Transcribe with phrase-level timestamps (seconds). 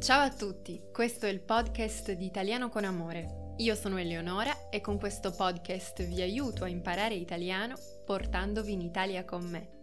[0.00, 3.54] Ciao a tutti, questo è il podcast di Italiano con Amore.
[3.56, 7.74] Io sono Eleonora e con questo podcast vi aiuto a imparare italiano
[8.06, 9.78] portandovi in Italia con me.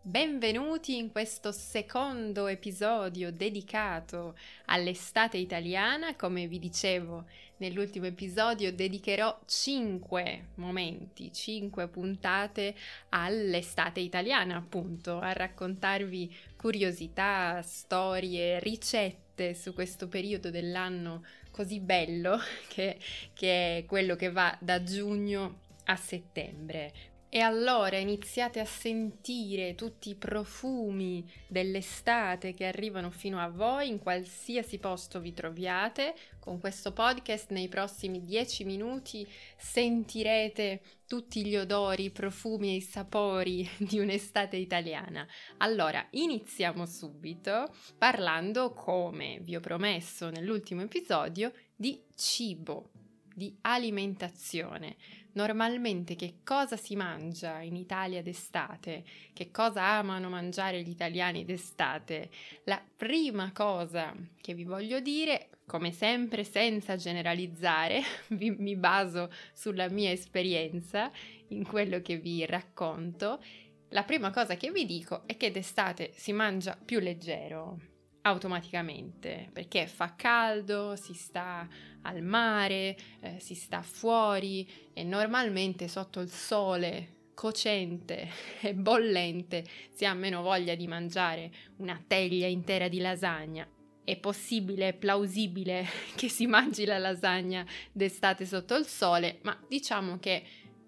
[0.00, 4.36] Benvenuti in questo secondo episodio dedicato
[4.66, 6.14] all'estate italiana.
[6.14, 7.24] Come vi dicevo
[7.56, 12.74] nell'ultimo episodio, dedicherò 5 momenti, 5 puntate
[13.08, 22.98] all'estate italiana, appunto, a raccontarvi curiosità, storie, ricette su questo periodo dell'anno così bello che,
[23.34, 27.13] che è quello che va da giugno a settembre.
[27.36, 33.98] E allora iniziate a sentire tutti i profumi dell'estate che arrivano fino a voi in
[33.98, 36.14] qualsiasi posto vi troviate.
[36.38, 39.26] Con questo podcast nei prossimi dieci minuti
[39.56, 45.26] sentirete tutti gli odori, i profumi e i sapori di un'estate italiana.
[45.56, 52.90] Allora, iniziamo subito parlando, come vi ho promesso nell'ultimo episodio, di cibo,
[53.34, 54.96] di alimentazione.
[55.32, 62.30] Normalmente che cosa si mangia in Italia d'estate, che cosa amano mangiare gli italiani d'estate,
[62.64, 69.88] la prima cosa che vi voglio dire, come sempre senza generalizzare, vi, mi baso sulla
[69.88, 71.10] mia esperienza
[71.48, 73.42] in quello che vi racconto,
[73.88, 77.92] la prima cosa che vi dico è che d'estate si mangia più leggero
[78.26, 81.68] automaticamente perché fa caldo, si sta
[82.02, 88.28] al mare, eh, si sta fuori e normalmente sotto il sole cocente
[88.62, 93.68] e bollente si ha meno voglia di mangiare una teglia intera di lasagna.
[94.02, 100.18] È possibile, è plausibile che si mangi la lasagna d'estate sotto il sole, ma diciamo
[100.18, 100.42] che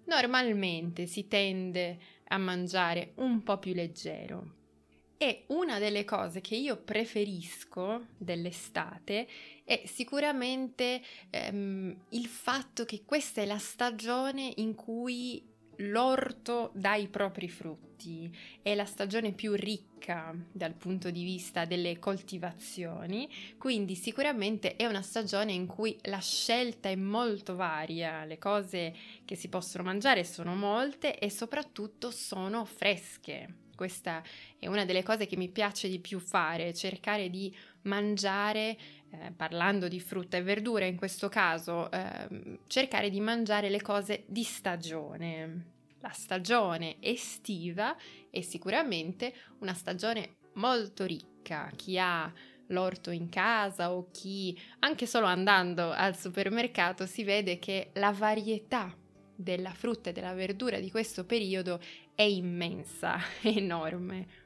[0.05, 4.56] normalmente si tende a mangiare un po' più leggero.
[5.19, 9.27] E una delle cose che io preferisco dell'estate
[9.63, 11.01] è sicuramente
[11.31, 15.43] ehm, il fatto che questa è la stagione in cui
[15.77, 21.97] l'orto dà i propri frutti, è la stagione più ricca dal punto di vista delle
[21.97, 28.95] coltivazioni, quindi sicuramente è una stagione in cui la scelta è molto varia, le cose
[29.25, 33.65] che si possono mangiare sono molte e soprattutto sono fresche.
[33.77, 34.23] Questa
[34.57, 38.75] è una delle cose che mi piace di più fare, cercare di mangiare,
[39.11, 44.23] eh, parlando di frutta e verdura in questo caso, eh, cercare di mangiare le cose
[44.25, 45.75] di stagione.
[45.99, 47.95] La stagione estiva
[48.31, 51.69] è sicuramente una stagione molto ricca.
[51.75, 52.33] Chi ha
[52.69, 58.91] l'orto in casa o chi anche solo andando al supermercato si vede che la varietà
[59.37, 61.79] della frutta e della verdura di questo periodo
[62.15, 64.45] è immensa, enorme.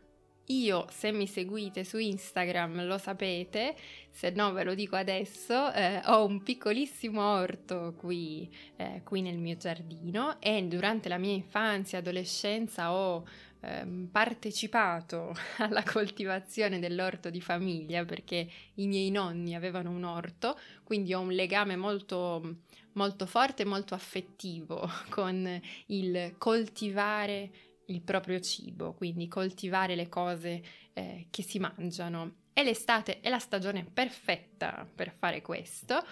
[0.51, 3.73] Io, se mi seguite su Instagram, lo sapete,
[4.09, 9.37] se no ve lo dico adesso, eh, ho un piccolissimo orto qui, eh, qui, nel
[9.37, 13.25] mio giardino e durante la mia infanzia e adolescenza ho
[13.61, 21.13] eh, partecipato alla coltivazione dell'orto di famiglia perché i miei nonni avevano un orto, quindi
[21.13, 22.57] ho un legame molto,
[22.93, 30.63] molto forte e molto affettivo con il coltivare il proprio cibo, quindi coltivare le cose
[30.93, 32.39] eh, che si mangiano.
[32.53, 36.03] E l'estate è la stagione perfetta per fare questo,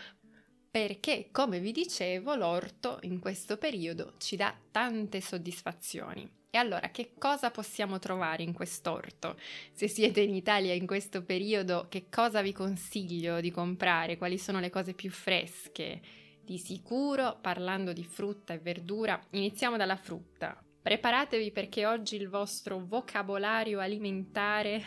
[0.72, 6.38] perché, come vi dicevo, l'orto in questo periodo ci dà tante soddisfazioni.
[6.52, 9.38] E allora, che cosa possiamo trovare in quest'orto?
[9.72, 14.18] Se siete in Italia in questo periodo, che cosa vi consiglio di comprare?
[14.18, 16.02] Quali sono le cose più fresche?
[16.42, 20.64] Di sicuro, parlando di frutta e verdura, iniziamo dalla frutta.
[20.82, 24.82] Preparatevi perché oggi il vostro vocabolario alimentare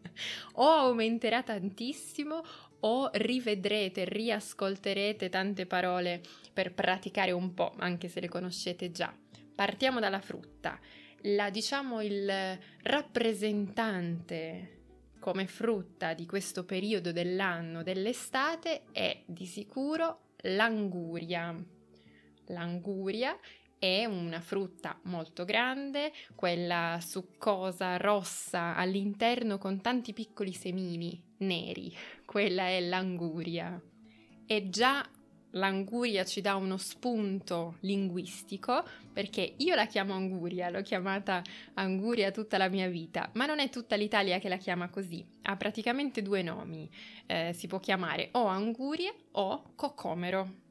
[0.54, 2.42] o aumenterà tantissimo
[2.80, 6.22] o rivedrete, riascolterete tante parole
[6.52, 9.14] per praticare un po', anche se le conoscete già.
[9.54, 10.78] Partiamo dalla frutta.
[11.26, 14.70] La, diciamo il rappresentante
[15.18, 21.54] come frutta di questo periodo dell'anno, dell'estate, è di sicuro l'anguria.
[22.48, 23.38] L'anguria
[23.84, 31.94] è una frutta molto grande, quella succosa rossa all'interno con tanti piccoli semini neri,
[32.24, 33.78] quella è l'anguria.
[34.46, 35.06] E già
[35.50, 41.42] l'anguria ci dà uno spunto linguistico perché io la chiamo anguria, l'ho chiamata
[41.74, 45.56] anguria tutta la mia vita, ma non è tutta l'Italia che la chiama così, ha
[45.56, 46.90] praticamente due nomi,
[47.26, 50.62] eh, si può chiamare o anguria o cocomero.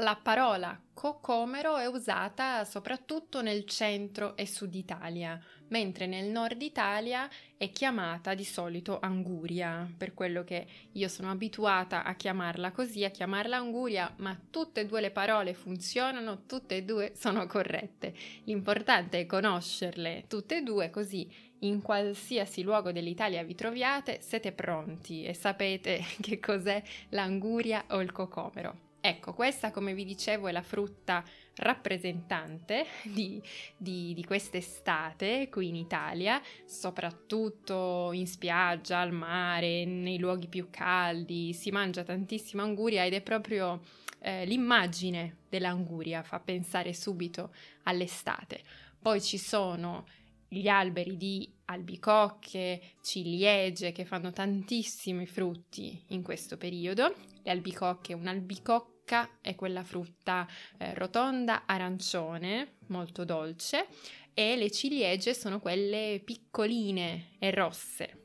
[0.00, 7.28] La parola cocomero è usata soprattutto nel centro e sud Italia, mentre nel nord Italia
[7.56, 13.10] è chiamata di solito anguria, per quello che io sono abituata a chiamarla così, a
[13.10, 18.14] chiamarla anguria, ma tutte e due le parole funzionano, tutte e due sono corrette.
[18.44, 21.28] L'importante è conoscerle tutte e due così
[21.62, 28.12] in qualsiasi luogo dell'Italia vi troviate siete pronti e sapete che cos'è l'anguria o il
[28.12, 28.86] cocomero.
[29.00, 31.22] Ecco, questa come vi dicevo è la frutta
[31.56, 33.40] rappresentante di,
[33.76, 41.52] di, di quest'estate qui in Italia, soprattutto in spiaggia, al mare, nei luoghi più caldi,
[41.52, 43.80] si mangia tantissima anguria ed è proprio
[44.20, 47.54] eh, l'immagine dell'anguria, fa pensare subito
[47.84, 48.62] all'estate.
[49.00, 50.06] Poi ci sono
[50.48, 57.14] gli alberi di albicocche, ciliegie che fanno tantissimi frutti in questo periodo.
[57.42, 60.46] Le albicocche, un'albicocca è quella frutta
[60.78, 63.86] eh, rotonda arancione, molto dolce,
[64.32, 68.22] e le ciliegie sono quelle piccoline e rosse.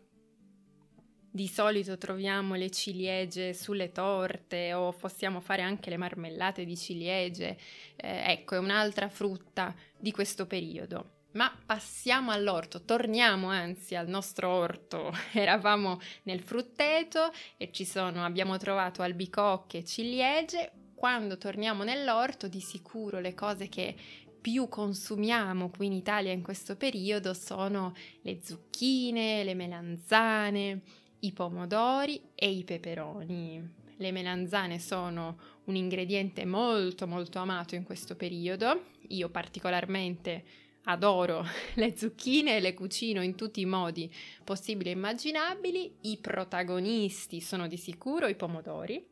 [1.30, 7.58] Di solito troviamo le ciliegie sulle torte o possiamo fare anche le marmellate di ciliegie.
[7.96, 11.13] Eh, ecco, è un'altra frutta di questo periodo.
[11.34, 15.12] Ma passiamo all'orto, torniamo anzi al nostro orto.
[15.34, 20.72] Eravamo nel frutteto e ci sono, abbiamo trovato albicocche e ciliegie.
[20.94, 23.96] Quando torniamo nell'orto, di sicuro le cose che
[24.40, 30.82] più consumiamo qui in Italia in questo periodo sono le zucchine, le melanzane,
[31.20, 33.82] i pomodori e i peperoni.
[33.98, 38.92] Le melanzane sono un ingrediente molto molto amato in questo periodo.
[39.10, 40.44] Io particolarmente
[40.84, 41.46] adoro
[41.76, 44.12] le zucchine e le cucino in tutti i modi
[44.44, 45.98] possibili e immaginabili.
[46.02, 49.12] I protagonisti sono di sicuro i pomodori.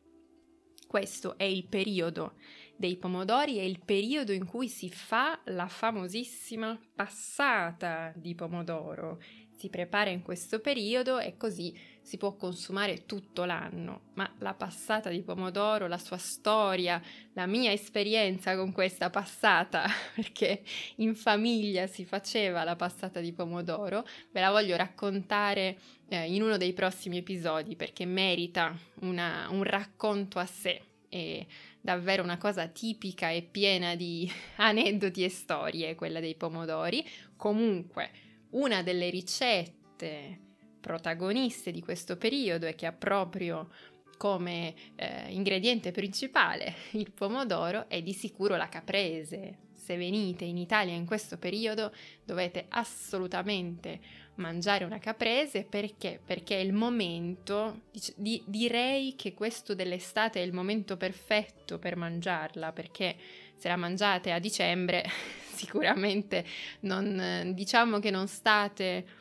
[0.86, 2.34] Questo è il periodo
[2.76, 9.22] dei pomodori, è il periodo in cui si fa la famosissima passata di pomodoro.
[9.56, 15.08] Si prepara in questo periodo e così si può consumare tutto l'anno, ma la passata
[15.08, 17.00] di pomodoro, la sua storia,
[17.32, 20.62] la mia esperienza con questa passata, perché
[20.96, 25.78] in famiglia si faceva la passata di pomodoro, ve la voglio raccontare
[26.08, 30.82] eh, in uno dei prossimi episodi perché merita una, un racconto a sé.
[31.08, 31.46] È
[31.80, 37.06] davvero una cosa tipica e piena di aneddoti e storie, quella dei pomodori.
[37.36, 38.10] Comunque,
[38.50, 40.50] una delle ricette
[40.82, 43.70] protagoniste di questo periodo e che ha proprio
[44.18, 49.70] come eh, ingrediente principale il pomodoro è di sicuro la caprese.
[49.72, 51.92] Se venite in Italia in questo periodo
[52.24, 53.98] dovete assolutamente
[54.36, 56.20] mangiare una caprese perché?
[56.24, 57.82] Perché è il momento,
[58.14, 63.16] di, direi che questo dell'estate è il momento perfetto per mangiarla perché
[63.56, 65.04] se la mangiate a dicembre
[65.52, 66.44] sicuramente
[66.80, 69.20] non, diciamo che non state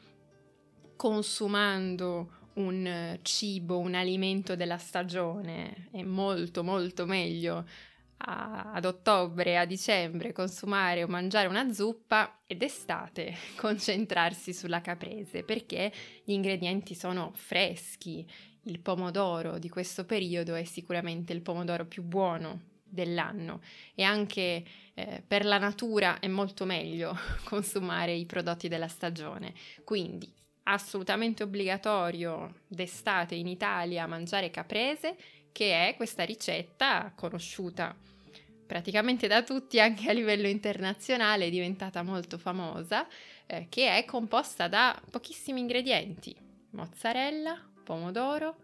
[1.02, 7.66] consumando un cibo, un alimento della stagione, è molto molto meglio
[8.18, 15.42] a, ad ottobre, a dicembre consumare o mangiare una zuppa ed estate concentrarsi sulla caprese
[15.42, 15.92] perché
[16.24, 18.24] gli ingredienti sono freschi.
[18.66, 23.62] Il pomodoro di questo periodo è sicuramente il pomodoro più buono dell'anno
[23.96, 24.64] e anche
[24.94, 29.56] eh, per la natura è molto meglio consumare i prodotti della stagione.
[29.84, 30.32] Quindi
[30.64, 35.16] assolutamente obbligatorio d'estate in Italia mangiare caprese,
[35.52, 37.96] che è questa ricetta conosciuta
[38.72, 43.06] praticamente da tutti anche a livello internazionale, è diventata molto famosa,
[43.46, 46.34] eh, che è composta da pochissimi ingredienti,
[46.70, 48.56] mozzarella, pomodoro,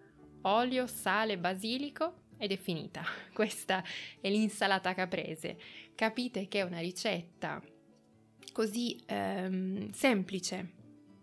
[0.44, 3.04] olio, sale, basilico ed è finita.
[3.34, 3.84] Questa
[4.22, 5.58] è l'insalata caprese.
[5.94, 7.62] Capite che è una ricetta
[8.54, 10.77] così ehm, semplice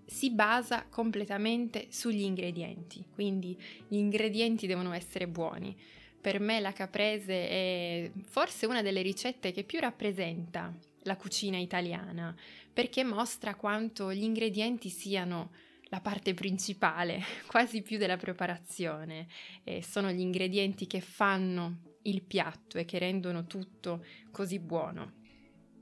[0.06, 3.58] si basa completamente sugli ingredienti, quindi
[3.88, 5.76] gli ingredienti devono essere buoni.
[6.20, 12.34] Per me la caprese è forse una delle ricette che più rappresenta la cucina italiana,
[12.72, 15.50] perché mostra quanto gli ingredienti siano
[15.94, 19.28] la parte principale, quasi più della preparazione.
[19.62, 25.22] E sono gli ingredienti che fanno il piatto e che rendono tutto così buono.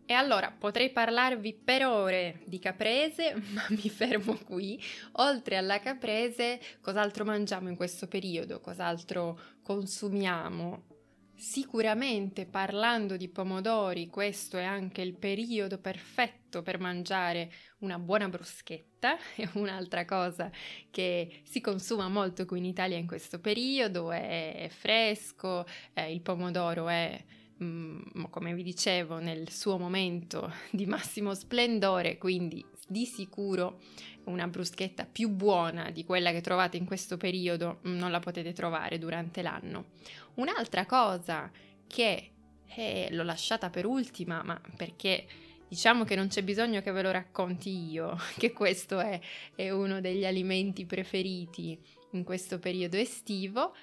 [0.05, 4.81] E allora potrei parlarvi per ore di caprese, ma mi fermo qui.
[5.13, 8.61] Oltre alla caprese, cos'altro mangiamo in questo periodo?
[8.61, 10.91] Cos'altro consumiamo?
[11.35, 19.17] Sicuramente parlando di pomodori, questo è anche il periodo perfetto per mangiare una buona bruschetta,
[19.35, 20.51] è un'altra cosa
[20.91, 26.89] che si consuma molto qui in Italia in questo periodo, è, fresco, eh, il pomodoro
[26.89, 27.21] è
[28.31, 33.81] come vi dicevo, nel suo momento di massimo splendore, quindi di sicuro
[34.25, 38.53] una bruschetta più buona di quella che trovate in questo periodo mm, non la potete
[38.53, 39.87] trovare durante l'anno.
[40.35, 41.51] Un'altra cosa
[41.87, 42.31] che
[42.75, 45.27] eh, l'ho lasciata per ultima, ma perché
[45.69, 49.19] diciamo che non c'è bisogno che ve lo racconti io, che questo è,
[49.55, 51.79] è uno degli alimenti preferiti
[52.13, 53.75] in questo periodo estivo,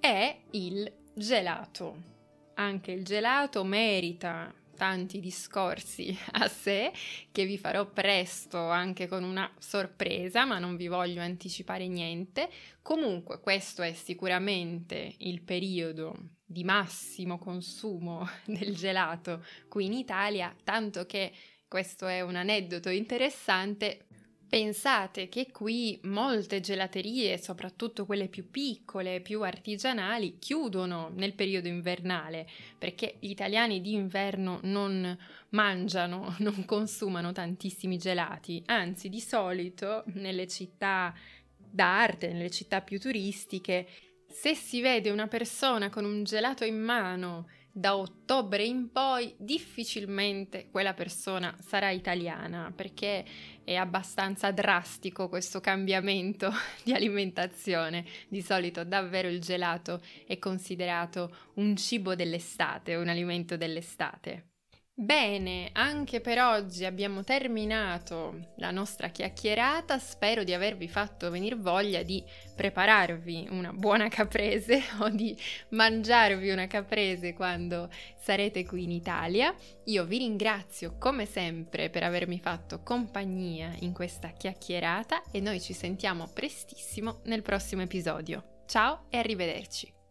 [0.00, 2.13] è il gelato.
[2.54, 6.92] Anche il gelato merita tanti discorsi a sé
[7.32, 12.48] che vi farò presto anche con una sorpresa, ma non vi voglio anticipare niente.
[12.82, 21.06] Comunque questo è sicuramente il periodo di massimo consumo del gelato qui in Italia, tanto
[21.06, 21.32] che
[21.66, 24.06] questo è un aneddoto interessante
[24.54, 32.46] Pensate che qui molte gelaterie, soprattutto quelle più piccole, più artigianali, chiudono nel periodo invernale?
[32.78, 35.18] Perché gli italiani d'inverno non
[35.48, 41.12] mangiano, non consumano tantissimi gelati, anzi di solito nelle città
[41.58, 43.88] d'arte, nelle città più turistiche,
[44.28, 50.68] se si vede una persona con un gelato in mano da ottobre in poi difficilmente
[50.70, 53.24] quella persona sarà italiana perché
[53.64, 56.52] è abbastanza drastico questo cambiamento
[56.84, 58.04] di alimentazione.
[58.28, 64.53] Di solito davvero il gelato è considerato un cibo dell'estate, un alimento dell'estate.
[64.96, 72.04] Bene, anche per oggi abbiamo terminato la nostra chiacchierata, spero di avervi fatto venire voglia
[72.04, 72.22] di
[72.54, 75.36] prepararvi una buona caprese o di
[75.70, 79.52] mangiarvi una caprese quando sarete qui in Italia.
[79.86, 85.72] Io vi ringrazio come sempre per avermi fatto compagnia in questa chiacchierata e noi ci
[85.72, 88.62] sentiamo prestissimo nel prossimo episodio.
[88.66, 90.03] Ciao e arrivederci!